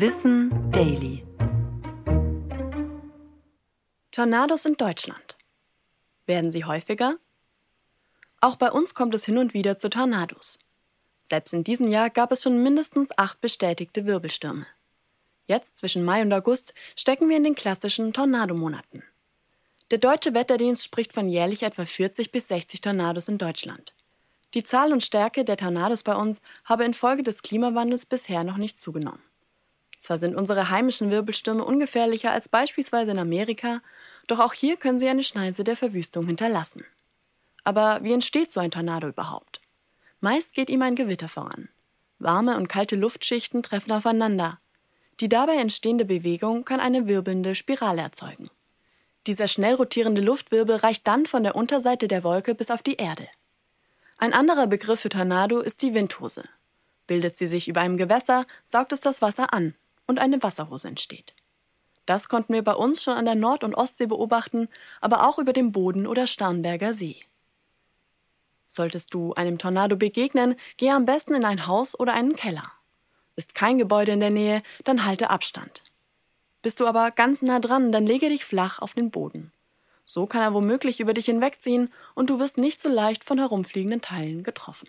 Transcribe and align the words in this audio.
Wissen 0.00 0.70
Daily. 0.70 1.26
Tornados 4.12 4.64
in 4.64 4.74
Deutschland. 4.76 5.36
Werden 6.24 6.52
sie 6.52 6.64
häufiger? 6.64 7.16
Auch 8.40 8.54
bei 8.54 8.70
uns 8.70 8.94
kommt 8.94 9.12
es 9.16 9.24
hin 9.24 9.38
und 9.38 9.54
wieder 9.54 9.76
zu 9.76 9.90
Tornados. 9.90 10.60
Selbst 11.24 11.52
in 11.52 11.64
diesem 11.64 11.88
Jahr 11.88 12.10
gab 12.10 12.30
es 12.30 12.44
schon 12.44 12.62
mindestens 12.62 13.08
acht 13.18 13.40
bestätigte 13.40 14.06
Wirbelstürme. 14.06 14.68
Jetzt, 15.46 15.78
zwischen 15.78 16.04
Mai 16.04 16.22
und 16.22 16.32
August, 16.32 16.74
stecken 16.94 17.28
wir 17.28 17.36
in 17.36 17.42
den 17.42 17.56
klassischen 17.56 18.12
Tornadomonaten. 18.12 19.02
Der 19.90 19.98
deutsche 19.98 20.32
Wetterdienst 20.32 20.84
spricht 20.84 21.12
von 21.12 21.28
jährlich 21.28 21.64
etwa 21.64 21.84
40 21.84 22.30
bis 22.30 22.46
60 22.46 22.82
Tornados 22.82 23.26
in 23.26 23.38
Deutschland. 23.38 23.94
Die 24.54 24.62
Zahl 24.62 24.92
und 24.92 25.02
Stärke 25.02 25.44
der 25.44 25.56
Tornados 25.56 26.04
bei 26.04 26.14
uns 26.14 26.40
habe 26.66 26.84
infolge 26.84 27.24
des 27.24 27.42
Klimawandels 27.42 28.06
bisher 28.06 28.44
noch 28.44 28.58
nicht 28.58 28.78
zugenommen. 28.78 29.27
Zwar 30.08 30.16
sind 30.16 30.36
unsere 30.36 30.70
heimischen 30.70 31.10
Wirbelstürme 31.10 31.62
ungefährlicher 31.62 32.32
als 32.32 32.48
beispielsweise 32.48 33.10
in 33.10 33.18
Amerika, 33.18 33.82
doch 34.26 34.38
auch 34.38 34.54
hier 34.54 34.78
können 34.78 34.98
sie 34.98 35.06
eine 35.06 35.22
Schneise 35.22 35.64
der 35.64 35.76
Verwüstung 35.76 36.26
hinterlassen. 36.26 36.82
Aber 37.62 38.02
wie 38.02 38.14
entsteht 38.14 38.50
so 38.50 38.58
ein 38.58 38.70
Tornado 38.70 39.08
überhaupt? 39.08 39.60
Meist 40.20 40.54
geht 40.54 40.70
ihm 40.70 40.80
ein 40.80 40.94
Gewitter 40.94 41.28
voran. 41.28 41.68
Warme 42.18 42.56
und 42.56 42.68
kalte 42.68 42.96
Luftschichten 42.96 43.62
treffen 43.62 43.92
aufeinander. 43.92 44.60
Die 45.20 45.28
dabei 45.28 45.56
entstehende 45.56 46.06
Bewegung 46.06 46.64
kann 46.64 46.80
eine 46.80 47.06
wirbelnde 47.06 47.54
Spirale 47.54 48.00
erzeugen. 48.00 48.48
Dieser 49.26 49.46
schnell 49.46 49.74
rotierende 49.74 50.22
Luftwirbel 50.22 50.76
reicht 50.76 51.06
dann 51.06 51.26
von 51.26 51.42
der 51.42 51.54
Unterseite 51.54 52.08
der 52.08 52.24
Wolke 52.24 52.54
bis 52.54 52.70
auf 52.70 52.82
die 52.82 52.96
Erde. 52.96 53.28
Ein 54.16 54.32
anderer 54.32 54.68
Begriff 54.68 55.00
für 55.00 55.10
Tornado 55.10 55.60
ist 55.60 55.82
die 55.82 55.92
Windhose. 55.92 56.44
Bildet 57.06 57.36
sie 57.36 57.46
sich 57.46 57.68
über 57.68 57.82
einem 57.82 57.98
Gewässer, 57.98 58.46
saugt 58.64 58.94
es 58.94 59.02
das 59.02 59.20
Wasser 59.20 59.52
an 59.52 59.74
und 60.08 60.18
eine 60.18 60.42
Wasserhose 60.42 60.88
entsteht. 60.88 61.34
Das 62.06 62.28
konnten 62.28 62.54
wir 62.54 62.64
bei 62.64 62.72
uns 62.72 63.02
schon 63.02 63.14
an 63.14 63.26
der 63.26 63.34
Nord- 63.34 63.62
und 63.62 63.74
Ostsee 63.74 64.06
beobachten, 64.06 64.68
aber 65.00 65.28
auch 65.28 65.38
über 65.38 65.52
dem 65.52 65.70
Boden 65.70 66.06
oder 66.06 66.26
Starnberger 66.26 66.94
See. 66.94 67.16
Solltest 68.66 69.14
du 69.14 69.34
einem 69.34 69.58
Tornado 69.58 69.96
begegnen, 69.96 70.56
geh 70.78 70.90
am 70.90 71.04
besten 71.04 71.34
in 71.34 71.44
ein 71.44 71.66
Haus 71.66 71.98
oder 71.98 72.14
einen 72.14 72.34
Keller. 72.34 72.72
Ist 73.36 73.54
kein 73.54 73.78
Gebäude 73.78 74.12
in 74.12 74.20
der 74.20 74.30
Nähe, 74.30 74.62
dann 74.84 75.04
halte 75.04 75.30
Abstand. 75.30 75.84
Bist 76.62 76.80
du 76.80 76.86
aber 76.86 77.10
ganz 77.10 77.40
nah 77.42 77.60
dran, 77.60 77.92
dann 77.92 78.06
lege 78.06 78.28
dich 78.28 78.44
flach 78.44 78.80
auf 78.80 78.94
den 78.94 79.10
Boden. 79.10 79.52
So 80.04 80.26
kann 80.26 80.42
er 80.42 80.54
womöglich 80.54 81.00
über 81.00 81.12
dich 81.12 81.26
hinwegziehen 81.26 81.92
und 82.14 82.30
du 82.30 82.38
wirst 82.40 82.56
nicht 82.56 82.80
so 82.80 82.88
leicht 82.88 83.22
von 83.24 83.38
herumfliegenden 83.38 84.00
Teilen 84.00 84.42
getroffen. 84.42 84.88